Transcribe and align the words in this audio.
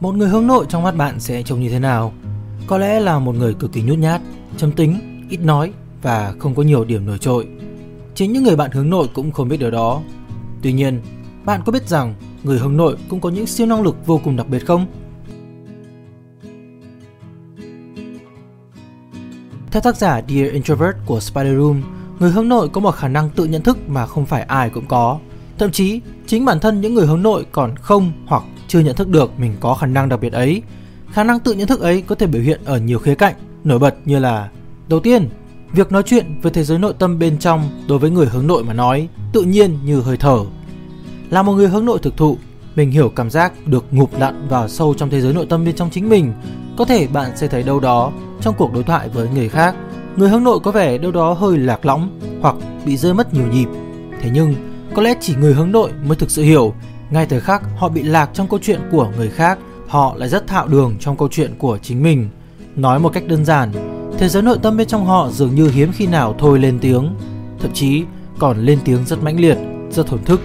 Một 0.00 0.14
người 0.14 0.28
hướng 0.28 0.46
nội 0.46 0.66
trong 0.68 0.82
mắt 0.82 0.96
bạn 0.96 1.20
sẽ 1.20 1.42
trông 1.42 1.60
như 1.60 1.70
thế 1.70 1.78
nào? 1.78 2.12
Có 2.66 2.78
lẽ 2.78 3.00
là 3.00 3.18
một 3.18 3.34
người 3.34 3.54
cực 3.54 3.72
kỳ 3.72 3.82
nhút 3.82 3.98
nhát, 3.98 4.20
châm 4.56 4.72
tính, 4.72 5.00
ít 5.30 5.40
nói 5.40 5.72
và 6.02 6.34
không 6.38 6.54
có 6.54 6.62
nhiều 6.62 6.84
điểm 6.84 7.06
nổi 7.06 7.18
trội. 7.18 7.46
Chính 8.14 8.32
những 8.32 8.42
người 8.42 8.56
bạn 8.56 8.70
hướng 8.70 8.90
nội 8.90 9.08
cũng 9.14 9.32
không 9.32 9.48
biết 9.48 9.56
điều 9.56 9.70
đó. 9.70 10.02
Tuy 10.62 10.72
nhiên, 10.72 11.00
bạn 11.44 11.60
có 11.66 11.72
biết 11.72 11.88
rằng 11.88 12.14
người 12.42 12.58
hướng 12.58 12.76
nội 12.76 12.96
cũng 13.08 13.20
có 13.20 13.30
những 13.30 13.46
siêu 13.46 13.66
năng 13.66 13.82
lực 13.82 14.06
vô 14.06 14.20
cùng 14.24 14.36
đặc 14.36 14.48
biệt 14.48 14.66
không? 14.66 14.86
Theo 19.70 19.82
tác 19.82 19.96
giả 19.96 20.20
Dear 20.28 20.52
Introvert 20.52 20.96
của 21.06 21.20
Spider 21.20 21.56
Room, 21.56 21.82
người 22.18 22.30
hướng 22.30 22.48
nội 22.48 22.68
có 22.68 22.80
một 22.80 22.90
khả 22.90 23.08
năng 23.08 23.30
tự 23.30 23.44
nhận 23.44 23.62
thức 23.62 23.78
mà 23.88 24.06
không 24.06 24.26
phải 24.26 24.42
ai 24.42 24.70
cũng 24.70 24.86
có. 24.86 25.18
Thậm 25.58 25.70
chí, 25.70 26.00
chính 26.26 26.44
bản 26.44 26.60
thân 26.60 26.80
những 26.80 26.94
người 26.94 27.06
hướng 27.06 27.22
nội 27.22 27.46
còn 27.52 27.76
không 27.76 28.12
hoặc 28.26 28.42
chưa 28.70 28.80
nhận 28.80 28.96
thức 28.96 29.08
được 29.08 29.38
mình 29.38 29.56
có 29.60 29.74
khả 29.74 29.86
năng 29.86 30.08
đặc 30.08 30.20
biệt 30.20 30.32
ấy. 30.32 30.62
Khả 31.12 31.24
năng 31.24 31.40
tự 31.40 31.52
nhận 31.52 31.66
thức 31.66 31.80
ấy 31.80 32.02
có 32.02 32.14
thể 32.14 32.26
biểu 32.26 32.42
hiện 32.42 32.60
ở 32.64 32.78
nhiều 32.78 32.98
khía 32.98 33.14
cạnh, 33.14 33.34
nổi 33.64 33.78
bật 33.78 33.94
như 34.04 34.18
là 34.18 34.48
Đầu 34.88 35.00
tiên, 35.00 35.28
việc 35.72 35.92
nói 35.92 36.02
chuyện 36.06 36.40
với 36.42 36.52
thế 36.52 36.64
giới 36.64 36.78
nội 36.78 36.94
tâm 36.98 37.18
bên 37.18 37.38
trong 37.38 37.84
đối 37.88 37.98
với 37.98 38.10
người 38.10 38.26
hướng 38.26 38.46
nội 38.46 38.64
mà 38.64 38.72
nói 38.72 39.08
tự 39.32 39.42
nhiên 39.42 39.78
như 39.84 40.00
hơi 40.00 40.16
thở. 40.16 40.38
Là 41.30 41.42
một 41.42 41.52
người 41.52 41.68
hướng 41.68 41.84
nội 41.84 41.98
thực 42.02 42.16
thụ, 42.16 42.38
mình 42.74 42.90
hiểu 42.90 43.08
cảm 43.16 43.30
giác 43.30 43.52
được 43.66 43.84
ngụp 43.90 44.10
lặn 44.18 44.48
vào 44.48 44.68
sâu 44.68 44.94
trong 44.94 45.10
thế 45.10 45.20
giới 45.20 45.34
nội 45.34 45.46
tâm 45.46 45.64
bên 45.64 45.76
trong 45.76 45.90
chính 45.90 46.08
mình. 46.08 46.32
Có 46.76 46.84
thể 46.84 47.06
bạn 47.06 47.36
sẽ 47.36 47.48
thấy 47.48 47.62
đâu 47.62 47.80
đó 47.80 48.12
trong 48.40 48.54
cuộc 48.58 48.72
đối 48.74 48.82
thoại 48.82 49.08
với 49.08 49.28
người 49.28 49.48
khác, 49.48 49.74
người 50.16 50.28
hướng 50.28 50.44
nội 50.44 50.60
có 50.60 50.70
vẻ 50.70 50.98
đâu 50.98 51.12
đó 51.12 51.32
hơi 51.32 51.58
lạc 51.58 51.86
lõng 51.86 52.20
hoặc 52.40 52.56
bị 52.86 52.96
rơi 52.96 53.14
mất 53.14 53.34
nhiều 53.34 53.46
nhịp. 53.46 53.68
Thế 54.20 54.30
nhưng, 54.34 54.54
có 54.94 55.02
lẽ 55.02 55.14
chỉ 55.20 55.34
người 55.34 55.54
hướng 55.54 55.72
nội 55.72 55.90
mới 56.06 56.16
thực 56.16 56.30
sự 56.30 56.42
hiểu, 56.42 56.74
ngay 57.10 57.26
thời 57.26 57.40
khắc 57.40 57.62
họ 57.76 57.88
bị 57.88 58.02
lạc 58.02 58.30
trong 58.34 58.48
câu 58.48 58.58
chuyện 58.62 58.80
của 58.90 59.10
người 59.16 59.30
khác, 59.30 59.58
họ 59.88 60.14
lại 60.16 60.28
rất 60.28 60.46
thạo 60.46 60.68
đường 60.68 60.96
trong 61.00 61.16
câu 61.16 61.28
chuyện 61.28 61.54
của 61.58 61.78
chính 61.82 62.02
mình. 62.02 62.28
Nói 62.76 62.98
một 62.98 63.12
cách 63.12 63.26
đơn 63.26 63.44
giản, 63.44 63.72
thế 64.18 64.28
giới 64.28 64.42
nội 64.42 64.58
tâm 64.62 64.76
bên 64.76 64.86
trong 64.86 65.06
họ 65.06 65.28
dường 65.30 65.54
như 65.54 65.68
hiếm 65.70 65.92
khi 65.92 66.06
nào 66.06 66.34
thôi 66.38 66.58
lên 66.58 66.78
tiếng, 66.78 67.14
thậm 67.60 67.70
chí 67.74 68.04
còn 68.38 68.58
lên 68.58 68.78
tiếng 68.84 69.04
rất 69.04 69.22
mãnh 69.22 69.40
liệt, 69.40 69.58
rất 69.90 70.06
thổn 70.06 70.24
thức. 70.24 70.40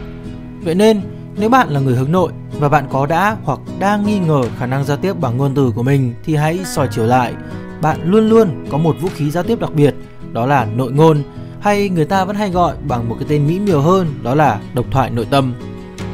Vậy 0.64 0.76
nên, 0.76 1.02
nếu 1.38 1.50
bạn 1.50 1.70
là 1.70 1.80
người 1.80 1.96
hướng 1.96 2.12
nội 2.12 2.32
và 2.60 2.70
bạn 2.70 2.88
có 2.92 3.06
đã 3.06 3.38
hoặc 3.44 3.60
đang 3.80 4.06
nghi 4.06 4.20
ngờ 4.20 4.44
khả 4.60 4.66
năng 4.66 4.86
giao 4.86 4.98
tiếp 4.98 5.14
bằng 5.20 5.38
ngôn 5.38 5.56
từ 5.56 5.72
của 5.76 5.84
mình 5.84 6.14
thì 6.26 6.36
hãy 6.36 6.60
soi 6.66 6.88
chiều 6.92 7.06
lại. 7.06 7.34
Bạn 7.82 8.00
luôn 8.04 8.30
luôn 8.30 8.66
có 8.72 8.78
một 8.78 8.96
vũ 9.02 9.10
khí 9.16 9.32
giao 9.32 9.44
tiếp 9.44 9.60
đặc 9.60 9.74
biệt, 9.74 9.96
đó 10.34 10.46
là 10.46 10.66
nội 10.66 10.92
ngôn 10.92 11.24
hay 11.60 11.90
người 11.90 12.06
ta 12.06 12.26
vẫn 12.26 12.36
hay 12.36 12.50
gọi 12.50 12.76
bằng 12.88 13.10
một 13.10 13.16
cái 13.20 13.26
tên 13.30 13.48
mỹ 13.48 13.60
miều 13.60 13.82
hơn 13.82 14.08
đó 14.24 14.36
là 14.36 14.60
độc 14.74 14.86
thoại 14.92 15.10
nội 15.10 15.28
tâm. 15.30 15.54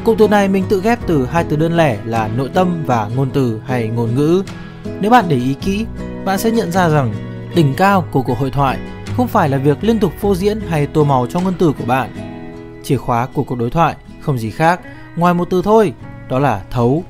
Cụm 0.05 0.17
từ 0.17 0.27
này 0.27 0.47
mình 0.47 0.65
tự 0.69 0.81
ghép 0.81 0.99
từ 1.07 1.25
hai 1.25 1.43
từ 1.43 1.55
đơn 1.55 1.77
lẻ 1.77 1.97
là 2.05 2.29
nội 2.37 2.49
tâm 2.53 2.83
và 2.85 3.09
ngôn 3.15 3.29
từ 3.33 3.61
hay 3.65 3.87
ngôn 3.87 4.15
ngữ. 4.15 4.43
Nếu 5.01 5.11
bạn 5.11 5.25
để 5.27 5.35
ý 5.35 5.53
kỹ, 5.53 5.85
bạn 6.25 6.39
sẽ 6.39 6.51
nhận 6.51 6.71
ra 6.71 6.89
rằng 6.89 7.13
đỉnh 7.55 7.73
cao 7.77 8.05
của 8.11 8.21
cuộc 8.21 8.37
hội 8.37 8.51
thoại 8.51 8.77
không 9.17 9.27
phải 9.27 9.49
là 9.49 9.57
việc 9.57 9.83
liên 9.83 9.99
tục 9.99 10.13
phô 10.19 10.35
diễn 10.35 10.59
hay 10.61 10.87
tô 10.87 11.03
màu 11.03 11.27
cho 11.29 11.39
ngôn 11.39 11.53
từ 11.59 11.73
của 11.79 11.85
bạn. 11.85 12.09
Chìa 12.83 12.97
khóa 12.97 13.27
của 13.33 13.43
cuộc 13.43 13.55
đối 13.55 13.69
thoại 13.69 13.95
không 14.21 14.37
gì 14.37 14.49
khác 14.49 14.79
ngoài 15.15 15.33
một 15.33 15.47
từ 15.49 15.61
thôi, 15.61 15.93
đó 16.29 16.39
là 16.39 16.61
thấu. 16.71 17.03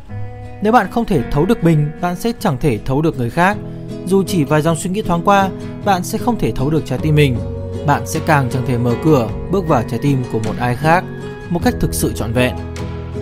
Nếu 0.61 0.73
bạn 0.73 0.87
không 0.91 1.05
thể 1.05 1.21
thấu 1.31 1.45
được 1.45 1.63
mình, 1.63 1.91
bạn 2.01 2.15
sẽ 2.15 2.31
chẳng 2.39 2.57
thể 2.57 2.79
thấu 2.85 3.01
được 3.01 3.17
người 3.17 3.29
khác. 3.29 3.57
Dù 4.05 4.23
chỉ 4.23 4.43
vài 4.43 4.61
dòng 4.61 4.75
suy 4.75 4.89
nghĩ 4.89 5.01
thoáng 5.01 5.21
qua, 5.25 5.49
bạn 5.85 6.03
sẽ 6.03 6.17
không 6.17 6.39
thể 6.39 6.51
thấu 6.51 6.69
được 6.69 6.85
trái 6.85 6.99
tim 6.99 7.15
mình. 7.15 7.37
Bạn 7.87 8.07
sẽ 8.07 8.19
càng 8.25 8.49
chẳng 8.49 8.65
thể 8.67 8.77
mở 8.77 8.93
cửa 9.03 9.29
bước 9.51 9.67
vào 9.67 9.83
trái 9.89 9.99
tim 10.03 10.23
của 10.31 10.39
một 10.39 10.53
ai 10.59 10.75
khác 10.75 11.03
một 11.51 11.59
cách 11.63 11.73
thực 11.79 11.93
sự 11.93 12.13
trọn 12.15 12.33
vẹn. 12.33 12.55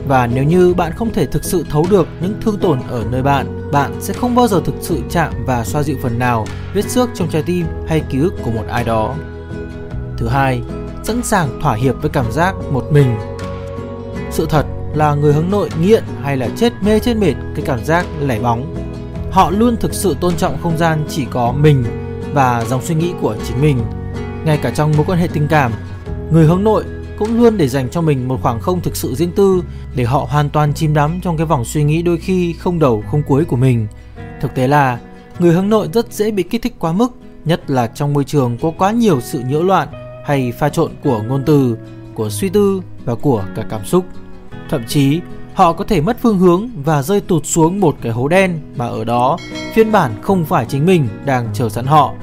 Và 0.08 0.27
nếu 0.27 0.44
như 0.44 0.73
bạn 0.73 0.91
không 0.95 1.13
thể 1.13 1.25
thực 1.25 1.44
sự 1.44 1.66
thấu 1.69 1.85
được 1.89 2.08
những 2.22 2.33
thương 2.41 2.58
tổn 2.58 2.80
ở 2.89 3.03
nơi 3.11 3.23
bạn, 3.23 3.72
bạn 3.72 3.95
sẽ 3.99 4.13
không 4.13 4.35
bao 4.35 4.47
giờ 4.47 4.61
thực 4.66 4.75
sự 4.81 4.99
chạm 5.09 5.33
và 5.45 5.66
xoa 5.66 5.83
dịu 5.83 5.97
phần 6.03 6.19
nào 6.19 6.45
vết 6.73 6.89
xước 6.89 7.09
trong 7.13 7.30
trái 7.30 7.44
tim 7.44 7.66
hay 7.88 8.00
ký 8.09 8.19
ức 8.19 8.33
của 8.44 8.52
một 8.52 8.63
ai 8.69 8.83
đó. 8.83 9.16
Thứ 10.17 10.27
hai, 10.27 10.61
sẵn 11.03 11.23
sàng 11.23 11.62
thỏa 11.62 11.75
hiệp 11.75 11.95
với 12.01 12.09
cảm 12.09 12.31
giác 12.31 12.56
một 12.72 12.85
mình. 12.91 13.16
Sự 14.31 14.45
thật 14.50 14.66
là 14.94 15.13
người 15.13 15.34
hướng 15.34 15.51
nội 15.51 15.69
nghiện 15.81 16.03
hay 16.23 16.38
là 16.38 16.50
chết 16.57 16.73
mê 16.81 17.00
trên 17.00 17.19
mệt 17.19 17.34
cái 17.56 17.66
cảm 17.66 17.85
giác 17.85 18.06
lẻ 18.22 18.39
bóng. 18.39 18.75
Họ 19.31 19.51
luôn 19.51 19.78
thực 19.78 19.94
sự 19.94 20.16
tôn 20.22 20.35
trọng 20.35 20.62
không 20.63 20.78
gian 20.78 21.06
chỉ 21.09 21.25
có 21.31 21.51
mình 21.51 21.84
và 22.34 22.66
dòng 22.69 22.81
suy 22.81 22.95
nghĩ 22.95 23.13
của 23.22 23.35
chính 23.47 23.62
mình. 23.62 23.79
Ngay 24.45 24.57
cả 24.57 24.72
trong 24.75 24.94
mối 24.97 25.06
quan 25.07 25.19
hệ 25.19 25.28
tình 25.28 25.47
cảm, 25.47 25.72
người 26.31 26.45
hướng 26.45 26.63
nội 26.63 26.84
cũng 27.19 27.41
luôn 27.41 27.57
để 27.57 27.68
dành 27.68 27.90
cho 27.90 28.02
mình 28.02 28.28
một 28.28 28.40
khoảng 28.41 28.59
không 28.59 28.81
thực 28.81 28.96
sự 28.96 29.16
riêng 29.16 29.31
tư 29.31 29.63
để 29.96 30.03
họ 30.03 30.28
hoàn 30.30 30.50
toàn 30.50 30.74
chìm 30.74 30.94
đắm 30.94 31.19
trong 31.22 31.38
cái 31.38 31.46
vòng 31.46 31.66
suy 31.66 31.84
nghĩ 31.84 32.02
đôi 32.02 32.18
khi 32.18 32.53
không 32.53 32.80
đầu 32.80 33.03
không 33.12 33.24
cuối 33.28 33.46
của 33.46 33.56
mình. 33.56 33.88
Thực 34.41 34.56
tế 34.56 34.68
là 34.68 35.00
người 35.40 35.53
hướng 35.53 35.69
nội 35.69 35.90
rất 35.94 36.13
dễ 36.13 36.31
bị 36.31 36.44
kích 36.44 36.62
thích 36.62 36.75
quá 36.80 36.94
mức, 36.94 37.12
nhất 37.46 37.69
là 37.69 37.88
trong 37.88 38.13
môi 38.13 38.24
trường 38.24 38.57
có 38.62 38.72
quá 38.78 38.91
nhiều 38.91 39.22
sự 39.22 39.40
nhiễu 39.40 39.63
loạn 39.63 39.88
hay 40.25 40.52
pha 40.52 40.69
trộn 40.69 40.91
của 41.03 41.22
ngôn 41.22 41.44
từ, 41.46 41.78
của 42.13 42.30
suy 42.30 42.50
tư 42.50 42.81
và 43.06 43.16
của 43.16 43.46
cả 43.56 43.66
cảm 43.69 43.86
xúc. 43.86 44.06
Thậm 44.69 44.84
chí, 44.88 45.19
họ 45.53 45.74
có 45.74 45.84
thể 45.84 46.01
mất 46.01 46.18
phương 46.22 46.40
hướng 46.40 46.69
và 46.84 47.03
rơi 47.03 47.22
tụt 47.22 47.46
xuống 47.46 47.80
một 47.80 47.96
cái 48.01 48.12
hố 48.12 48.28
đen 48.28 48.59
mà 48.75 48.88
ở 48.88 49.03
đó 49.03 49.38
phiên 49.74 49.91
bản 49.91 50.12
không 50.22 50.46
phải 50.46 50.66
chính 50.66 50.86
mình 50.86 51.07
đang 51.25 51.47
chờ 51.53 51.69
sẵn 51.69 51.86
họ. 51.86 52.13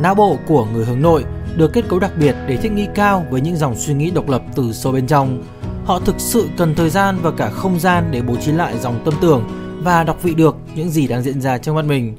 Não 0.00 0.14
bộ 0.14 0.36
của 0.46 0.66
người 0.72 0.84
hướng 0.84 1.02
nội 1.02 1.24
được 1.56 1.72
kết 1.72 1.84
cấu 1.88 1.98
đặc 1.98 2.12
biệt 2.20 2.36
để 2.46 2.56
thích 2.56 2.72
nghi 2.72 2.86
cao 2.94 3.26
với 3.30 3.40
những 3.40 3.56
dòng 3.56 3.76
suy 3.76 3.94
nghĩ 3.94 4.10
độc 4.10 4.28
lập 4.28 4.42
từ 4.54 4.72
sâu 4.72 4.92
bên 4.92 5.06
trong. 5.06 5.42
Họ 5.84 6.00
thực 6.00 6.14
sự 6.18 6.48
cần 6.56 6.74
thời 6.74 6.90
gian 6.90 7.18
và 7.22 7.30
cả 7.30 7.50
không 7.50 7.80
gian 7.80 8.08
để 8.10 8.22
bố 8.22 8.36
trí 8.36 8.52
lại 8.52 8.78
dòng 8.78 9.00
tâm 9.04 9.14
tưởng 9.20 9.44
và 9.82 10.04
đọc 10.04 10.22
vị 10.22 10.34
được 10.34 10.56
những 10.74 10.90
gì 10.90 11.06
đang 11.06 11.22
diễn 11.22 11.40
ra 11.40 11.58
trong 11.58 11.76
mắt 11.76 11.84
mình. 11.84 12.16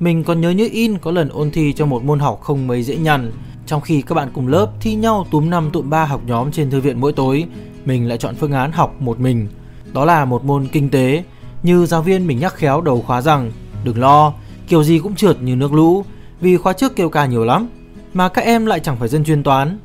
Mình 0.00 0.24
còn 0.24 0.40
nhớ 0.40 0.50
như 0.50 0.68
in 0.72 0.98
có 0.98 1.10
lần 1.10 1.28
ôn 1.28 1.50
thi 1.50 1.72
cho 1.72 1.86
một 1.86 2.04
môn 2.04 2.18
học 2.18 2.40
không 2.42 2.66
mấy 2.66 2.82
dễ 2.82 2.96
nhằn, 2.96 3.32
trong 3.66 3.80
khi 3.80 4.02
các 4.02 4.14
bạn 4.14 4.30
cùng 4.34 4.48
lớp 4.48 4.70
thi 4.80 4.94
nhau 4.94 5.26
túm 5.30 5.50
năm 5.50 5.70
tụm 5.72 5.90
ba 5.90 6.04
học 6.04 6.20
nhóm 6.26 6.52
trên 6.52 6.70
thư 6.70 6.80
viện 6.80 7.00
mỗi 7.00 7.12
tối, 7.12 7.44
mình 7.84 8.08
lại 8.08 8.18
chọn 8.18 8.34
phương 8.34 8.52
án 8.52 8.72
học 8.72 8.94
một 9.00 9.20
mình. 9.20 9.48
Đó 9.92 10.04
là 10.04 10.24
một 10.24 10.44
môn 10.44 10.66
kinh 10.72 10.90
tế, 10.90 11.24
như 11.62 11.86
giáo 11.86 12.02
viên 12.02 12.26
mình 12.26 12.38
nhắc 12.38 12.54
khéo 12.54 12.80
đầu 12.80 13.02
khóa 13.06 13.20
rằng 13.20 13.52
đừng 13.84 14.00
lo, 14.00 14.32
kiểu 14.68 14.84
gì 14.84 14.98
cũng 14.98 15.14
trượt 15.14 15.42
như 15.42 15.56
nước 15.56 15.72
lũ, 15.72 16.04
vì 16.40 16.56
khóa 16.56 16.72
trước 16.72 16.96
kêu 16.96 17.08
ca 17.08 17.26
nhiều 17.26 17.44
lắm 17.44 17.68
mà 18.14 18.28
các 18.28 18.44
em 18.44 18.66
lại 18.66 18.80
chẳng 18.80 18.96
phải 18.96 19.08
dân 19.08 19.24
chuyên 19.24 19.42
toán. 19.42 19.78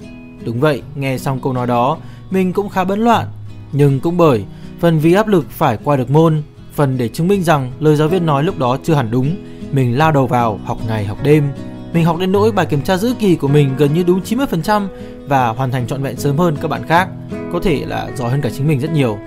Đúng 0.46 0.60
vậy, 0.60 0.82
nghe 0.96 1.18
xong 1.18 1.40
câu 1.40 1.54
nói 1.54 1.68
đó, 1.68 1.98
mình 2.30 2.54
cũng 2.54 2.70
khá 2.70 2.84
bấn 2.84 3.00
loạn, 3.00 3.28
nhưng 3.72 4.00
cũng 4.00 4.18
bởi 4.18 4.44
phần 4.80 5.00
vì 5.00 5.14
áp 5.14 5.28
lực 5.28 5.46
phải 5.50 5.78
qua 5.84 5.96
được 5.96 6.10
môn, 6.10 6.42
phần 6.74 6.98
để 6.98 7.08
chứng 7.08 7.28
minh 7.28 7.44
rằng 7.44 7.72
lời 7.80 7.96
giáo 7.96 8.08
viên 8.08 8.26
nói 8.26 8.44
lúc 8.44 8.60
đó 8.60 8.78
chưa 8.84 8.94
hẳn 8.94 9.12
đúng, 9.12 9.36
mình 9.72 9.98
lao 9.98 10.12
đầu 10.12 10.28
vào 10.28 10.60
học 10.66 10.78
ngày 10.88 11.06
học 11.06 11.18
đêm. 11.24 11.44
Mình 11.94 12.06
học 12.06 12.18
đến 12.20 12.32
nỗi 12.32 12.52
bài 12.52 12.66
kiểm 12.66 12.82
tra 12.82 12.98
giữa 12.98 13.14
kỳ 13.20 13.36
của 13.36 13.48
mình 13.48 13.70
gần 13.78 13.94
như 13.94 14.04
đúng 14.04 14.22
90% 14.22 14.88
và 15.28 15.48
hoàn 15.48 15.72
thành 15.72 15.88
trọn 15.88 16.04
vẹn 16.04 16.18
sớm 16.18 16.38
hơn 16.38 16.58
các 16.62 16.68
bạn 16.68 16.88
khác, 16.88 17.10
có 17.54 17.60
thể 17.60 17.86
là 17.86 18.10
giỏi 18.16 18.32
hơn 18.32 18.42
cả 18.42 18.50
chính 18.58 18.68
mình 18.68 18.80
rất 18.80 18.92
nhiều. 18.92 19.18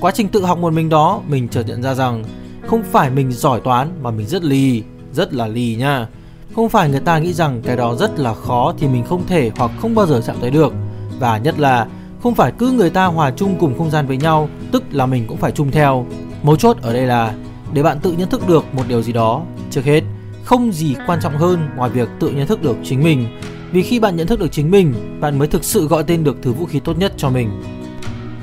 Quá 0.00 0.12
trình 0.14 0.28
tự 0.28 0.44
học 0.44 0.58
một 0.58 0.72
mình 0.72 0.88
đó, 0.88 1.20
mình 1.28 1.48
chợt 1.48 1.62
nhận 1.66 1.82
ra 1.82 1.94
rằng 1.94 2.24
không 2.66 2.82
phải 2.92 3.10
mình 3.10 3.32
giỏi 3.32 3.60
toán 3.60 3.88
mà 4.02 4.10
mình 4.10 4.26
rất 4.26 4.44
lì, 4.44 4.82
rất 5.12 5.34
là 5.34 5.46
lì 5.46 5.76
nha. 5.76 6.06
Không 6.56 6.68
phải 6.68 6.90
người 6.90 7.00
ta 7.00 7.18
nghĩ 7.18 7.32
rằng 7.32 7.60
cái 7.64 7.76
đó 7.76 7.94
rất 7.94 8.18
là 8.18 8.34
khó 8.34 8.74
thì 8.78 8.88
mình 8.88 9.04
không 9.04 9.26
thể 9.26 9.50
hoặc 9.56 9.70
không 9.80 9.94
bao 9.94 10.06
giờ 10.06 10.20
chạm 10.26 10.36
tới 10.40 10.50
được. 10.50 10.72
Và 11.18 11.38
nhất 11.38 11.58
là 11.58 11.86
không 12.22 12.34
phải 12.34 12.52
cứ 12.58 12.70
người 12.70 12.90
ta 12.90 13.06
hòa 13.06 13.30
chung 13.30 13.56
cùng 13.60 13.78
không 13.78 13.90
gian 13.90 14.06
với 14.06 14.16
nhau, 14.16 14.48
tức 14.72 14.82
là 14.90 15.06
mình 15.06 15.26
cũng 15.28 15.36
phải 15.36 15.52
chung 15.52 15.70
theo. 15.70 16.06
Mấu 16.42 16.56
chốt 16.56 16.76
ở 16.82 16.92
đây 16.92 17.06
là 17.06 17.34
để 17.72 17.82
bạn 17.82 18.00
tự 18.00 18.12
nhận 18.12 18.30
thức 18.30 18.48
được 18.48 18.74
một 18.74 18.82
điều 18.88 19.02
gì 19.02 19.12
đó. 19.12 19.42
Trước 19.70 19.84
hết, 19.84 20.00
không 20.44 20.72
gì 20.72 20.94
quan 21.06 21.20
trọng 21.22 21.36
hơn 21.36 21.68
ngoài 21.76 21.90
việc 21.90 22.08
tự 22.20 22.30
nhận 22.30 22.46
thức 22.46 22.62
được 22.62 22.76
chính 22.84 23.02
mình. 23.02 23.26
Vì 23.72 23.82
khi 23.82 24.00
bạn 24.00 24.16
nhận 24.16 24.26
thức 24.26 24.40
được 24.40 24.52
chính 24.52 24.70
mình, 24.70 25.18
bạn 25.20 25.38
mới 25.38 25.48
thực 25.48 25.64
sự 25.64 25.88
gọi 25.88 26.04
tên 26.04 26.24
được 26.24 26.36
thứ 26.42 26.52
vũ 26.52 26.66
khí 26.66 26.80
tốt 26.80 26.98
nhất 26.98 27.12
cho 27.16 27.30
mình. 27.30 27.62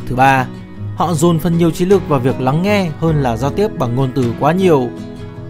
Thứ 0.07 0.16
ba, 0.16 0.47
họ 0.95 1.13
dồn 1.13 1.39
phần 1.39 1.57
nhiều 1.57 1.72
trí 1.72 1.85
lực 1.85 2.09
vào 2.09 2.19
việc 2.19 2.41
lắng 2.41 2.63
nghe 2.63 2.89
hơn 2.99 3.23
là 3.23 3.38
giao 3.38 3.51
tiếp 3.51 3.67
bằng 3.79 3.95
ngôn 3.95 4.11
từ 4.16 4.33
quá 4.39 4.51
nhiều. 4.51 4.89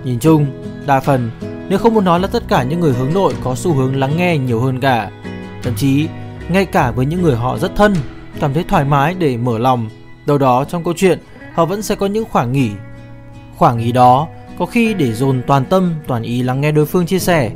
Nhìn 0.03 0.19
chung, 0.19 0.45
đa 0.85 0.99
phần 0.99 1.31
nếu 1.71 1.79
không 1.79 1.93
muốn 1.93 2.05
nói 2.05 2.19
là 2.19 2.27
tất 2.27 2.43
cả 2.47 2.63
những 2.63 2.79
người 2.79 2.93
hướng 2.93 3.13
nội 3.13 3.33
có 3.43 3.55
xu 3.55 3.73
hướng 3.73 3.95
lắng 3.95 4.17
nghe 4.17 4.37
nhiều 4.37 4.59
hơn 4.59 4.79
cả. 4.79 5.11
Thậm 5.63 5.73
chí, 5.75 6.07
ngay 6.49 6.65
cả 6.65 6.91
với 6.91 7.05
những 7.05 7.21
người 7.21 7.35
họ 7.35 7.57
rất 7.57 7.71
thân, 7.75 7.95
cảm 8.39 8.53
thấy 8.53 8.63
thoải 8.63 8.85
mái 8.85 9.13
để 9.13 9.37
mở 9.37 9.57
lòng, 9.57 9.89
đâu 10.25 10.37
đó 10.37 10.65
trong 10.65 10.83
câu 10.83 10.93
chuyện 10.97 11.19
họ 11.53 11.65
vẫn 11.65 11.81
sẽ 11.81 11.95
có 11.95 12.05
những 12.05 12.25
khoảng 12.31 12.51
nghỉ. 12.51 12.69
Khoảng 13.55 13.77
nghỉ 13.77 13.91
đó 13.91 14.27
có 14.59 14.65
khi 14.65 14.93
để 14.93 15.13
dồn 15.13 15.41
toàn 15.47 15.65
tâm, 15.65 15.93
toàn 16.07 16.23
ý 16.23 16.43
lắng 16.43 16.61
nghe 16.61 16.71
đối 16.71 16.85
phương 16.85 17.05
chia 17.05 17.19
sẻ. 17.19 17.51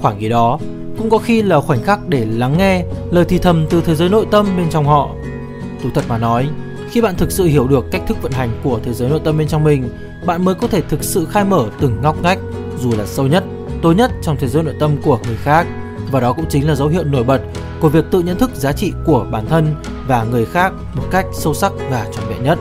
Khoảng 0.00 0.18
nghỉ 0.18 0.28
đó 0.28 0.58
cũng 0.98 1.10
có 1.10 1.18
khi 1.18 1.42
là 1.42 1.60
khoảnh 1.60 1.82
khắc 1.82 2.08
để 2.08 2.24
lắng 2.24 2.58
nghe 2.58 2.84
lời 3.10 3.24
thì 3.28 3.38
thầm 3.38 3.66
từ 3.70 3.80
thế 3.80 3.94
giới 3.94 4.08
nội 4.08 4.26
tâm 4.30 4.46
bên 4.56 4.70
trong 4.70 4.84
họ. 4.84 5.10
thú 5.82 5.88
thật 5.94 6.04
mà 6.08 6.18
nói, 6.18 6.48
khi 6.90 7.00
bạn 7.00 7.14
thực 7.16 7.32
sự 7.32 7.44
hiểu 7.44 7.68
được 7.68 7.86
cách 7.90 8.02
thức 8.06 8.22
vận 8.22 8.32
hành 8.32 8.50
của 8.64 8.80
thế 8.84 8.92
giới 8.92 9.10
nội 9.10 9.20
tâm 9.24 9.38
bên 9.38 9.48
trong 9.48 9.64
mình, 9.64 9.88
bạn 10.26 10.44
mới 10.44 10.54
có 10.54 10.66
thể 10.66 10.80
thực 10.80 11.04
sự 11.04 11.24
khai 11.24 11.44
mở 11.44 11.68
từng 11.80 12.02
ngóc 12.02 12.22
ngách 12.22 12.38
dù 12.80 12.92
là 12.98 13.06
sâu 13.06 13.26
nhất, 13.26 13.44
tối 13.82 13.94
nhất 13.94 14.10
trong 14.22 14.36
thế 14.40 14.48
giới 14.48 14.62
nội 14.62 14.74
tâm 14.80 14.96
của 15.02 15.18
người 15.26 15.36
khác. 15.36 15.66
Và 16.10 16.20
đó 16.20 16.32
cũng 16.32 16.46
chính 16.48 16.68
là 16.68 16.74
dấu 16.74 16.88
hiệu 16.88 17.04
nổi 17.04 17.24
bật 17.24 17.40
của 17.80 17.88
việc 17.88 18.04
tự 18.10 18.20
nhận 18.20 18.38
thức 18.38 18.50
giá 18.54 18.72
trị 18.72 18.92
của 19.06 19.26
bản 19.30 19.46
thân 19.46 19.74
và 20.06 20.24
người 20.24 20.46
khác 20.46 20.72
một 20.94 21.04
cách 21.10 21.26
sâu 21.32 21.54
sắc 21.54 21.72
và 21.90 22.06
trọn 22.16 22.24
vẹn 22.28 22.42
nhất. 22.42 22.58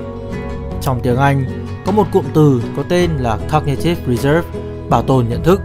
Trong 0.81 0.99
tiếng 1.03 1.17
Anh, 1.17 1.45
có 1.85 1.91
một 1.91 2.07
cụm 2.11 2.25
từ 2.33 2.61
có 2.77 2.83
tên 2.89 3.11
là 3.17 3.37
Cognitive 3.51 4.01
Reserve, 4.07 4.41
bảo 4.89 5.01
tồn 5.01 5.25
nhận 5.29 5.43
thức. 5.43 5.61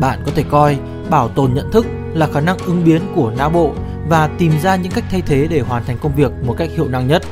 Bạn 0.00 0.22
có 0.26 0.32
thể 0.34 0.44
coi 0.50 0.78
bảo 1.10 1.28
tồn 1.28 1.54
nhận 1.54 1.70
thức 1.70 1.86
là 2.14 2.26
khả 2.26 2.40
năng 2.40 2.58
ứng 2.58 2.84
biến 2.84 3.02
của 3.14 3.32
não 3.38 3.50
bộ 3.50 3.72
và 4.08 4.26
tìm 4.38 4.52
ra 4.62 4.76
những 4.76 4.92
cách 4.92 5.04
thay 5.10 5.22
thế 5.26 5.46
để 5.50 5.60
hoàn 5.60 5.84
thành 5.84 5.98
công 6.02 6.12
việc 6.16 6.32
một 6.46 6.54
cách 6.58 6.70
hiệu 6.76 6.88
năng 6.88 7.08
nhất. 7.08 7.22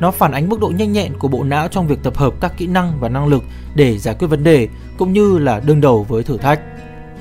Nó 0.00 0.10
phản 0.10 0.32
ánh 0.32 0.48
mức 0.48 0.60
độ 0.60 0.72
nhanh 0.76 0.92
nhẹn 0.92 1.12
của 1.18 1.28
bộ 1.28 1.44
não 1.44 1.68
trong 1.68 1.86
việc 1.86 2.02
tập 2.02 2.16
hợp 2.16 2.34
các 2.40 2.52
kỹ 2.56 2.66
năng 2.66 2.92
và 3.00 3.08
năng 3.08 3.26
lực 3.26 3.42
để 3.74 3.98
giải 3.98 4.14
quyết 4.14 4.28
vấn 4.28 4.44
đề 4.44 4.68
cũng 4.98 5.12
như 5.12 5.38
là 5.38 5.60
đương 5.60 5.80
đầu 5.80 6.06
với 6.08 6.22
thử 6.22 6.36
thách. 6.36 6.60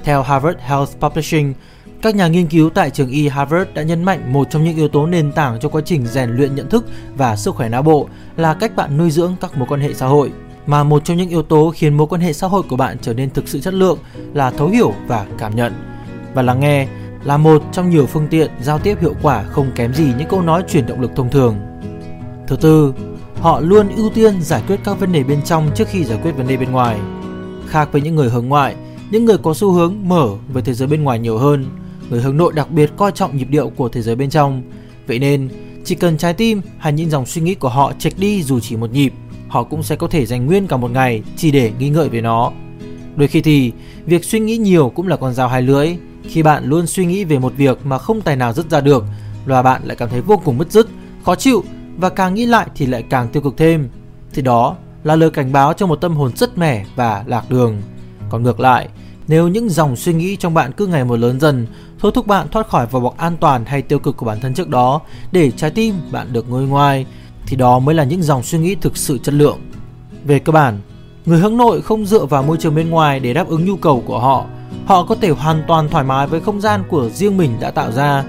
Theo 0.03 0.23
Harvard 0.23 0.59
Health 0.59 0.89
Publishing, 0.99 1.53
các 2.01 2.15
nhà 2.15 2.27
nghiên 2.27 2.47
cứu 2.47 2.69
tại 2.69 2.89
trường 2.89 3.09
y 3.09 3.27
Harvard 3.27 3.71
đã 3.73 3.83
nhấn 3.83 4.03
mạnh 4.03 4.33
một 4.33 4.47
trong 4.49 4.63
những 4.63 4.75
yếu 4.75 4.87
tố 4.87 5.05
nền 5.05 5.31
tảng 5.31 5.59
cho 5.59 5.69
quá 5.69 5.81
trình 5.85 6.07
rèn 6.07 6.29
luyện 6.29 6.55
nhận 6.55 6.69
thức 6.69 6.85
và 7.15 7.35
sức 7.35 7.55
khỏe 7.55 7.69
não 7.69 7.81
bộ 7.81 8.07
là 8.37 8.53
cách 8.53 8.75
bạn 8.75 8.97
nuôi 8.97 9.11
dưỡng 9.11 9.35
các 9.41 9.57
mối 9.57 9.67
quan 9.67 9.81
hệ 9.81 9.93
xã 9.93 10.05
hội. 10.05 10.31
Mà 10.65 10.83
một 10.83 11.05
trong 11.05 11.17
những 11.17 11.29
yếu 11.29 11.43
tố 11.43 11.73
khiến 11.75 11.93
mối 11.93 12.07
quan 12.07 12.21
hệ 12.21 12.33
xã 12.33 12.47
hội 12.47 12.63
của 12.69 12.75
bạn 12.75 12.97
trở 13.01 13.13
nên 13.13 13.29
thực 13.29 13.47
sự 13.47 13.59
chất 13.59 13.73
lượng 13.73 13.99
là 14.33 14.51
thấu 14.51 14.67
hiểu 14.67 14.93
và 15.07 15.25
cảm 15.37 15.55
nhận. 15.55 15.73
Và 16.33 16.41
lắng 16.41 16.59
nghe 16.59 16.87
là 17.23 17.37
một 17.37 17.63
trong 17.71 17.89
nhiều 17.89 18.05
phương 18.05 18.27
tiện 18.27 18.51
giao 18.61 18.79
tiếp 18.79 18.97
hiệu 19.01 19.13
quả 19.21 19.43
không 19.43 19.71
kém 19.75 19.93
gì 19.93 20.13
những 20.17 20.27
câu 20.27 20.41
nói 20.41 20.63
truyền 20.69 20.85
động 20.85 21.01
lực 21.01 21.11
thông 21.15 21.29
thường. 21.29 21.55
Thứ 22.47 22.55
tư, 22.55 22.93
họ 23.41 23.59
luôn 23.59 23.89
ưu 23.95 24.09
tiên 24.09 24.41
giải 24.41 24.63
quyết 24.67 24.79
các 24.83 24.99
vấn 24.99 25.11
đề 25.11 25.23
bên 25.23 25.41
trong 25.45 25.71
trước 25.75 25.87
khi 25.87 26.03
giải 26.03 26.19
quyết 26.23 26.31
vấn 26.31 26.47
đề 26.47 26.57
bên 26.57 26.71
ngoài. 26.71 26.99
Khác 27.67 27.89
với 27.91 28.01
những 28.01 28.15
người 28.15 28.29
hướng 28.29 28.47
ngoại, 28.47 28.75
những 29.11 29.25
người 29.25 29.37
có 29.37 29.53
xu 29.53 29.71
hướng 29.71 29.95
mở 30.03 30.29
với 30.53 30.63
thế 30.63 30.73
giới 30.73 30.87
bên 30.87 31.03
ngoài 31.03 31.19
nhiều 31.19 31.37
hơn, 31.37 31.65
người 32.09 32.21
hướng 32.21 32.37
nội 32.37 32.53
đặc 32.55 32.71
biệt 32.71 32.91
coi 32.97 33.11
trọng 33.11 33.37
nhịp 33.37 33.47
điệu 33.49 33.69
của 33.69 33.89
thế 33.89 34.01
giới 34.01 34.15
bên 34.15 34.29
trong. 34.29 34.63
Vậy 35.07 35.19
nên, 35.19 35.49
chỉ 35.83 35.95
cần 35.95 36.17
trái 36.17 36.33
tim 36.33 36.61
hay 36.77 36.93
những 36.93 37.09
dòng 37.09 37.25
suy 37.25 37.41
nghĩ 37.41 37.55
của 37.55 37.69
họ 37.69 37.93
chệch 37.99 38.19
đi 38.19 38.43
dù 38.43 38.59
chỉ 38.59 38.75
một 38.75 38.91
nhịp, 38.91 39.13
họ 39.47 39.63
cũng 39.63 39.83
sẽ 39.83 39.95
có 39.95 40.07
thể 40.07 40.25
dành 40.25 40.45
nguyên 40.45 40.67
cả 40.67 40.77
một 40.77 40.91
ngày 40.91 41.23
chỉ 41.37 41.51
để 41.51 41.71
nghi 41.79 41.89
ngợi 41.89 42.09
về 42.09 42.21
nó. 42.21 42.51
Đôi 43.15 43.27
khi 43.27 43.41
thì, 43.41 43.71
việc 44.05 44.23
suy 44.23 44.39
nghĩ 44.39 44.57
nhiều 44.57 44.91
cũng 44.95 45.07
là 45.07 45.17
con 45.17 45.33
dao 45.33 45.47
hai 45.47 45.61
lưỡi. 45.61 45.95
Khi 46.29 46.43
bạn 46.43 46.65
luôn 46.65 46.87
suy 46.87 47.05
nghĩ 47.05 47.23
về 47.23 47.39
một 47.39 47.53
việc 47.57 47.85
mà 47.85 47.97
không 47.97 48.21
tài 48.21 48.35
nào 48.35 48.53
dứt 48.53 48.69
ra 48.69 48.81
được, 48.81 49.05
và 49.45 49.61
bạn 49.61 49.81
lại 49.85 49.95
cảm 49.95 50.09
thấy 50.09 50.21
vô 50.21 50.41
cùng 50.45 50.57
bứt 50.57 50.71
rứt, 50.71 50.87
khó 51.23 51.35
chịu 51.35 51.63
và 51.97 52.09
càng 52.09 52.33
nghĩ 52.33 52.45
lại 52.45 52.67
thì 52.75 52.85
lại 52.85 53.03
càng 53.09 53.27
tiêu 53.27 53.41
cực 53.41 53.57
thêm. 53.57 53.89
Thì 54.33 54.41
đó 54.41 54.75
là 55.03 55.15
lời 55.15 55.29
cảnh 55.29 55.51
báo 55.51 55.73
cho 55.73 55.87
một 55.87 55.95
tâm 55.95 56.15
hồn 56.15 56.31
rất 56.35 56.57
mẻ 56.57 56.85
và 56.95 57.23
lạc 57.27 57.49
đường. 57.49 57.81
Còn 58.29 58.43
ngược 58.43 58.59
lại, 58.59 58.89
nếu 59.27 59.47
những 59.47 59.69
dòng 59.69 59.95
suy 59.95 60.13
nghĩ 60.13 60.35
trong 60.35 60.53
bạn 60.53 60.71
cứ 60.71 60.87
ngày 60.87 61.05
một 61.05 61.19
lớn 61.19 61.39
dần, 61.39 61.67
thôi 61.99 62.11
thúc 62.15 62.27
bạn 62.27 62.47
thoát 62.51 62.67
khỏi 62.67 62.85
vỏ 62.85 62.99
bọc 62.99 63.17
an 63.17 63.37
toàn 63.39 63.65
hay 63.65 63.81
tiêu 63.81 63.99
cực 63.99 64.17
của 64.17 64.25
bản 64.25 64.39
thân 64.39 64.53
trước 64.53 64.69
đó 64.69 65.01
để 65.31 65.51
trái 65.51 65.71
tim 65.71 65.95
bạn 66.11 66.33
được 66.33 66.49
ngôi 66.49 66.63
ngoài, 66.63 67.05
thì 67.47 67.57
đó 67.57 67.79
mới 67.79 67.95
là 67.95 68.03
những 68.03 68.23
dòng 68.23 68.43
suy 68.43 68.59
nghĩ 68.59 68.75
thực 68.75 68.97
sự 68.97 69.17
chất 69.17 69.33
lượng. 69.33 69.59
Về 70.25 70.39
cơ 70.39 70.51
bản, 70.51 70.79
người 71.25 71.39
hướng 71.39 71.57
nội 71.57 71.81
không 71.81 72.05
dựa 72.05 72.25
vào 72.25 72.43
môi 72.43 72.57
trường 72.57 72.75
bên 72.75 72.89
ngoài 72.89 73.19
để 73.19 73.33
đáp 73.33 73.47
ứng 73.47 73.65
nhu 73.65 73.75
cầu 73.75 74.03
của 74.05 74.19
họ. 74.19 74.45
Họ 74.85 75.03
có 75.03 75.15
thể 75.15 75.29
hoàn 75.29 75.63
toàn 75.67 75.89
thoải 75.89 76.03
mái 76.03 76.27
với 76.27 76.41
không 76.41 76.61
gian 76.61 76.83
của 76.89 77.09
riêng 77.09 77.37
mình 77.37 77.51
đã 77.59 77.71
tạo 77.71 77.91
ra. 77.91 78.23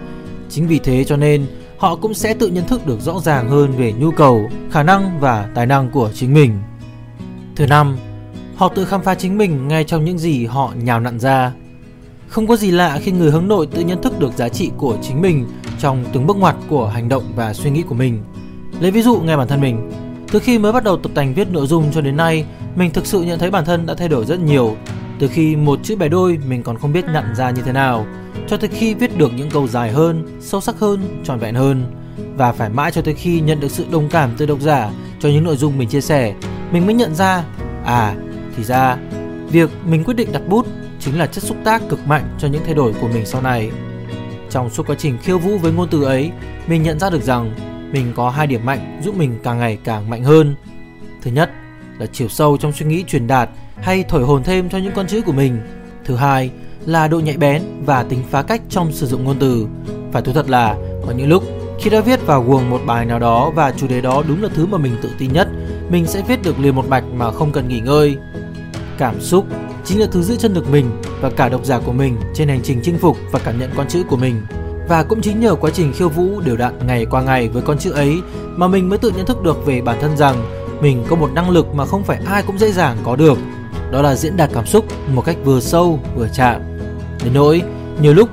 Chính 0.51 0.69
vì 0.69 0.79
thế 0.79 1.05
cho 1.05 1.17
nên 1.17 1.47
họ 1.85 1.97
cũng 1.97 2.15
sẽ 2.15 2.35
tự 2.35 2.49
nhận 2.49 2.67
thức 2.67 2.87
được 2.87 3.01
rõ 3.01 3.21
ràng 3.21 3.49
hơn 3.49 3.73
về 3.73 3.93
nhu 3.93 4.11
cầu, 4.11 4.51
khả 4.71 4.83
năng 4.83 5.21
và 5.21 5.49
tài 5.55 5.67
năng 5.67 5.91
của 5.91 6.11
chính 6.15 6.35
mình. 6.35 6.59
Thứ 7.57 7.67
năm, 7.67 7.97
họ 8.57 8.69
tự 8.69 8.85
khám 8.85 9.03
phá 9.03 9.15
chính 9.15 9.39
mình 9.39 9.69
ngay 9.69 9.85
trong 9.85 10.05
những 10.05 10.19
gì 10.19 10.47
họ 10.47 10.73
nhào 10.83 11.01
nặn 11.01 11.19
ra. 11.21 11.53
Không 12.29 12.47
có 12.47 12.57
gì 12.57 12.71
lạ 12.71 12.99
khi 13.03 13.13
người 13.13 13.31
hướng 13.31 13.49
nội 13.49 13.67
tự 13.67 13.81
nhận 13.81 14.03
thức 14.03 14.19
được 14.19 14.33
giá 14.37 14.49
trị 14.49 14.71
của 14.77 14.97
chính 15.03 15.21
mình 15.21 15.47
trong 15.79 16.05
từng 16.13 16.27
bước 16.27 16.37
ngoặt 16.37 16.57
của 16.69 16.89
hành 16.89 17.09
động 17.09 17.25
và 17.37 17.55
suy 17.55 17.71
nghĩ 17.71 17.83
của 17.83 17.95
mình. 17.95 18.23
Lấy 18.81 18.91
ví 18.91 19.03
dụ 19.03 19.17
ngay 19.17 19.37
bản 19.37 19.49
thân 19.49 19.61
mình, 19.61 19.91
từ 20.33 20.39
khi 20.39 20.59
mới 20.59 20.73
bắt 20.73 20.85
đầu 20.85 20.97
tập 20.97 21.13
tành 21.15 21.35
viết 21.35 21.51
nội 21.51 21.67
dung 21.67 21.93
cho 21.93 22.01
đến 22.01 22.17
nay, 22.17 22.45
mình 22.77 22.91
thực 22.91 23.07
sự 23.07 23.23
nhận 23.23 23.39
thấy 23.39 23.51
bản 23.51 23.65
thân 23.65 23.87
đã 23.87 23.95
thay 23.95 24.09
đổi 24.09 24.25
rất 24.25 24.41
nhiều. 24.41 24.77
Từ 25.19 25.29
khi 25.29 25.57
một 25.57 25.81
chữ 25.83 25.97
bẻ 25.97 26.09
đôi 26.09 26.39
mình 26.49 26.63
còn 26.63 26.79
không 26.79 26.93
biết 26.93 27.05
nhận 27.05 27.35
ra 27.35 27.51
như 27.51 27.63
thế 27.63 27.73
nào, 27.73 28.07
cho 28.49 28.57
tới 28.57 28.69
khi 28.69 28.95
viết 28.95 29.19
được 29.19 29.33
những 29.37 29.51
câu 29.51 29.69
dài 29.69 29.91
hơn, 29.93 30.39
sâu 30.41 30.61
sắc 30.61 30.79
hơn, 30.79 31.23
trọn 31.25 31.39
vẹn 31.39 31.55
hơn. 31.55 31.85
Và 32.37 32.53
phải 32.53 32.69
mãi 32.69 32.91
cho 32.91 33.03
tới 33.03 33.15
khi 33.15 33.41
nhận 33.41 33.61
được 33.61 33.71
sự 33.71 33.85
đồng 33.91 34.09
cảm 34.09 34.31
từ 34.39 34.47
độc 34.47 34.61
giả 34.61 34.91
cho 35.21 35.29
những 35.29 35.45
nội 35.45 35.57
dung 35.57 35.79
mình 35.79 35.89
chia 35.89 36.01
sẻ, 36.01 36.35
mình 36.73 36.87
mới 36.87 36.95
nhận 36.95 37.15
ra, 37.15 37.45
à, 37.85 38.15
thì 38.57 38.65
ra, 38.65 38.97
việc 39.51 39.71
mình 39.87 40.05
quyết 40.05 40.15
định 40.15 40.33
đặt 40.33 40.49
bút 40.49 40.67
chính 41.01 41.19
là 41.19 41.27
chất 41.27 41.45
xúc 41.45 41.57
tác 41.65 41.83
cực 41.89 42.07
mạnh 42.07 42.37
cho 42.39 42.49
những 42.49 42.63
thay 42.65 42.75
đổi 42.75 42.93
của 43.01 43.09
mình 43.09 43.27
sau 43.27 43.43
này. 43.43 43.71
Trong 44.51 44.71
suốt 44.71 44.87
quá 44.87 44.97
trình 44.99 45.19
khiêu 45.23 45.39
vũ 45.39 45.59
với 45.59 45.73
ngôn 45.73 45.89
từ 45.91 46.05
ấy, 46.05 46.31
mình 46.67 46.83
nhận 46.83 46.99
ra 46.99 47.11
được 47.11 47.23
rằng 47.23 47.55
mình 47.93 48.13
có 48.17 48.31
hai 48.31 48.47
điểm 48.47 48.65
mạnh 48.65 49.01
giúp 49.05 49.17
mình 49.17 49.39
càng 49.43 49.59
ngày 49.59 49.79
càng 49.85 50.11
mạnh 50.11 50.25
hơn. 50.25 50.55
Thứ 51.23 51.31
nhất 51.31 51.51
là 51.99 52.07
chiều 52.07 52.29
sâu 52.29 52.57
trong 52.57 52.73
suy 52.73 52.87
nghĩ 52.87 53.05
truyền 53.07 53.27
đạt 53.27 53.51
hay 53.83 54.05
thổi 54.09 54.25
hồn 54.25 54.43
thêm 54.43 54.69
cho 54.69 54.79
những 54.79 54.93
con 54.95 55.07
chữ 55.07 55.23
của 55.23 55.33
mình. 55.33 55.61
Thứ 56.05 56.17
hai 56.17 56.51
là 56.87 57.09
độ 57.09 57.21
nhạy 57.21 57.37
bén 57.37 57.63
và 57.87 58.03
tính 58.03 58.23
phá 58.31 58.43
cách 58.43 58.63
trong 58.69 58.93
sử 58.93 59.07
dụng 59.07 59.25
ngôn 59.25 59.37
từ. 59.39 59.67
Phải 60.13 60.23
thú 60.23 60.33
thật 60.33 60.51
là 60.51 60.77
có 61.07 61.13
những 61.13 61.29
lúc 61.29 61.43
khi 61.81 61.91
đã 61.91 62.01
viết 62.01 62.27
vào 62.27 62.43
guồng 62.43 62.71
một 62.71 62.81
bài 62.87 63.07
nào 63.07 63.19
đó 63.19 63.51
và 63.55 63.73
chủ 63.77 63.87
đề 63.87 64.01
đó 64.01 64.23
đúng 64.29 64.43
là 64.43 64.49
thứ 64.55 64.67
mà 64.67 64.79
mình 64.79 64.97
tự 65.03 65.09
tin 65.19 65.33
nhất, 65.33 65.49
mình 65.91 66.07
sẽ 66.07 66.23
viết 66.29 66.43
được 66.43 66.61
liền 66.61 66.75
một 66.75 66.89
mạch 66.89 67.05
mà 67.15 67.31
không 67.31 67.53
cần 67.53 67.69
nghỉ 67.69 67.81
ngơi. 67.81 68.17
Cảm 68.99 69.21
xúc 69.21 69.47
chính 69.85 70.01
là 70.01 70.07
thứ 70.13 70.23
giữ 70.23 70.37
chân 70.37 70.55
được 70.55 70.71
mình 70.71 70.91
và 71.21 71.31
cả 71.31 71.49
độc 71.49 71.65
giả 71.65 71.79
của 71.79 71.93
mình 71.93 72.17
trên 72.35 72.49
hành 72.49 72.61
trình 72.63 72.81
chinh 72.83 72.99
phục 72.99 73.17
và 73.33 73.39
cảm 73.39 73.59
nhận 73.59 73.71
con 73.77 73.89
chữ 73.89 74.03
của 74.09 74.17
mình. 74.17 74.43
Và 74.89 75.03
cũng 75.03 75.21
chính 75.21 75.41
nhờ 75.41 75.55
quá 75.55 75.71
trình 75.75 75.93
khiêu 75.93 76.09
vũ 76.09 76.41
đều 76.41 76.57
đặn 76.57 76.87
ngày 76.87 77.07
qua 77.07 77.23
ngày 77.23 77.49
với 77.49 77.63
con 77.63 77.79
chữ 77.79 77.93
ấy 77.93 78.21
mà 78.57 78.69
mình 78.69 78.89
mới 78.89 78.99
tự 78.99 79.11
nhận 79.11 79.27
thức 79.27 79.43
được 79.43 79.67
về 79.67 79.81
bản 79.81 79.99
thân 80.01 80.17
rằng 80.17 80.37
mình 80.81 81.05
có 81.09 81.17
một 81.17 81.31
năng 81.35 81.51
lực 81.51 81.75
mà 81.75 81.87
không 81.87 82.03
phải 82.03 82.19
ai 82.27 82.43
cũng 82.47 82.59
dễ 82.59 82.73
dàng 82.73 82.97
có 83.05 83.17
được. 83.17 83.39
Đó 83.93 84.03
là 84.03 84.15
diễn 84.15 84.37
đạt 84.37 84.51
cảm 84.53 84.67
xúc 84.67 84.85
một 85.15 85.23
cách 85.25 85.37
vừa 85.45 85.61
sâu 85.61 86.01
vừa 86.17 86.29
chạm. 86.35 86.74
Đến 87.25 87.35
nỗi, 87.35 87.63
nhiều 88.01 88.15
lúc 88.15 88.29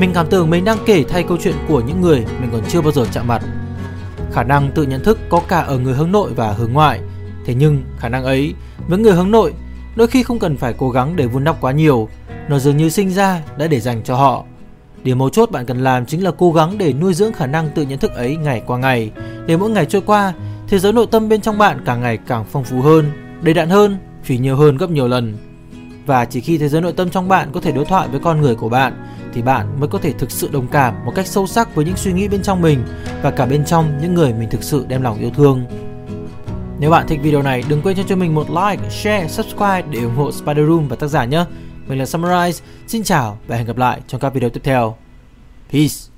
mình 0.00 0.10
cảm 0.14 0.26
tưởng 0.30 0.50
mình 0.50 0.64
đang 0.64 0.78
kể 0.86 1.04
thay 1.08 1.22
câu 1.22 1.38
chuyện 1.42 1.54
của 1.68 1.80
những 1.80 2.00
người 2.00 2.24
mình 2.40 2.50
còn 2.52 2.62
chưa 2.68 2.80
bao 2.80 2.92
giờ 2.92 3.04
chạm 3.12 3.26
mặt. 3.26 3.42
Khả 4.32 4.42
năng 4.42 4.70
tự 4.70 4.82
nhận 4.82 5.04
thức 5.04 5.18
có 5.28 5.42
cả 5.48 5.60
ở 5.60 5.78
người 5.78 5.94
hướng 5.94 6.12
nội 6.12 6.30
và 6.36 6.52
hướng 6.52 6.72
ngoại. 6.72 7.00
Thế 7.44 7.54
nhưng 7.54 7.82
khả 7.98 8.08
năng 8.08 8.24
ấy 8.24 8.54
với 8.88 8.98
người 8.98 9.12
hướng 9.12 9.30
nội 9.30 9.52
đôi 9.96 10.06
khi 10.06 10.22
không 10.22 10.38
cần 10.38 10.56
phải 10.56 10.74
cố 10.78 10.90
gắng 10.90 11.16
để 11.16 11.26
vun 11.26 11.44
đắp 11.44 11.60
quá 11.60 11.72
nhiều, 11.72 12.08
nó 12.48 12.58
dường 12.58 12.76
như 12.76 12.88
sinh 12.88 13.10
ra 13.10 13.42
đã 13.58 13.66
để 13.66 13.80
dành 13.80 14.02
cho 14.04 14.16
họ. 14.16 14.44
Điều 15.02 15.16
mấu 15.16 15.30
chốt 15.30 15.50
bạn 15.50 15.66
cần 15.66 15.84
làm 15.84 16.06
chính 16.06 16.24
là 16.24 16.30
cố 16.38 16.52
gắng 16.52 16.78
để 16.78 16.92
nuôi 16.92 17.14
dưỡng 17.14 17.32
khả 17.32 17.46
năng 17.46 17.68
tự 17.68 17.82
nhận 17.82 17.98
thức 17.98 18.14
ấy 18.14 18.36
ngày 18.36 18.62
qua 18.66 18.78
ngày, 18.78 19.10
để 19.46 19.56
mỗi 19.56 19.70
ngày 19.70 19.86
trôi 19.86 20.02
qua, 20.02 20.32
thế 20.68 20.78
giới 20.78 20.92
nội 20.92 21.06
tâm 21.10 21.28
bên 21.28 21.40
trong 21.40 21.58
bạn 21.58 21.82
càng 21.84 22.00
ngày 22.00 22.18
càng 22.26 22.44
phong 22.50 22.64
phú 22.64 22.80
hơn, 22.80 23.10
đầy 23.42 23.54
đặn 23.54 23.68
hơn, 23.68 23.98
phỉ 24.22 24.38
nhiều 24.38 24.56
hơn 24.56 24.76
gấp 24.76 24.90
nhiều 24.90 25.08
lần. 25.08 25.36
Và 26.06 26.24
chỉ 26.24 26.40
khi 26.40 26.58
thế 26.58 26.68
giới 26.68 26.80
nội 26.80 26.92
tâm 26.92 27.10
trong 27.10 27.28
bạn 27.28 27.50
có 27.52 27.60
thể 27.60 27.72
đối 27.72 27.84
thoại 27.84 28.08
với 28.08 28.20
con 28.20 28.40
người 28.40 28.54
của 28.54 28.68
bạn 28.68 29.06
thì 29.34 29.42
bạn 29.42 29.80
mới 29.80 29.88
có 29.88 29.98
thể 29.98 30.12
thực 30.12 30.30
sự 30.30 30.48
đồng 30.52 30.68
cảm 30.68 31.04
một 31.04 31.12
cách 31.14 31.26
sâu 31.26 31.46
sắc 31.46 31.74
với 31.74 31.84
những 31.84 31.96
suy 31.96 32.12
nghĩ 32.12 32.28
bên 32.28 32.42
trong 32.42 32.62
mình 32.62 32.84
và 33.22 33.30
cả 33.30 33.46
bên 33.46 33.64
trong 33.64 33.98
những 34.02 34.14
người 34.14 34.32
mình 34.32 34.50
thực 34.50 34.62
sự 34.62 34.84
đem 34.88 35.02
lòng 35.02 35.18
yêu 35.18 35.30
thương. 35.30 35.64
Nếu 36.78 36.90
bạn 36.90 37.06
thích 37.08 37.20
video 37.22 37.42
này, 37.42 37.64
đừng 37.68 37.82
quên 37.82 37.96
cho 37.96 38.02
cho 38.08 38.16
mình 38.16 38.34
một 38.34 38.50
like, 38.50 38.90
share, 38.90 39.28
subscribe 39.28 39.82
để 39.90 40.02
ủng 40.02 40.16
hộ 40.16 40.32
Spider 40.32 40.68
Room 40.68 40.88
và 40.88 40.96
tác 40.96 41.06
giả 41.06 41.24
nhé. 41.24 41.44
Mình 41.86 41.98
là 41.98 42.04
Summarize, 42.04 42.60
xin 42.86 43.02
chào 43.02 43.38
và 43.46 43.56
hẹn 43.56 43.66
gặp 43.66 43.76
lại 43.76 44.00
trong 44.06 44.20
các 44.20 44.34
video 44.34 44.50
tiếp 44.50 44.60
theo. 44.64 44.96
Peace! 45.72 46.15